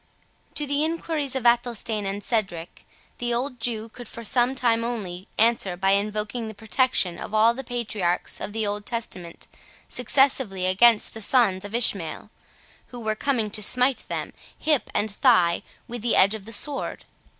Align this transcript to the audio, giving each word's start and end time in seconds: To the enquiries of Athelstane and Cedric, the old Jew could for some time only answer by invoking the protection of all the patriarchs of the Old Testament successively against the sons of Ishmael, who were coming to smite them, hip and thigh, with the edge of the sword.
To 0.55 0.65
the 0.65 0.83
enquiries 0.83 1.35
of 1.35 1.45
Athelstane 1.45 2.07
and 2.07 2.23
Cedric, 2.23 2.87
the 3.19 3.35
old 3.35 3.59
Jew 3.59 3.89
could 3.89 4.07
for 4.07 4.23
some 4.23 4.55
time 4.55 4.83
only 4.83 5.27
answer 5.37 5.77
by 5.77 5.91
invoking 5.91 6.47
the 6.47 6.55
protection 6.55 7.19
of 7.19 7.35
all 7.35 7.53
the 7.53 7.63
patriarchs 7.63 8.41
of 8.41 8.51
the 8.51 8.65
Old 8.65 8.87
Testament 8.87 9.45
successively 9.87 10.65
against 10.65 11.13
the 11.13 11.21
sons 11.21 11.65
of 11.65 11.75
Ishmael, 11.75 12.31
who 12.87 12.99
were 12.99 13.13
coming 13.13 13.51
to 13.51 13.61
smite 13.61 14.07
them, 14.09 14.33
hip 14.57 14.89
and 14.95 15.11
thigh, 15.11 15.61
with 15.87 16.01
the 16.01 16.15
edge 16.15 16.33
of 16.33 16.45
the 16.45 16.51
sword. 16.53 17.05